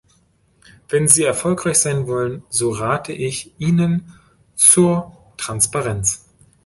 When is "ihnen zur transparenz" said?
3.59-6.25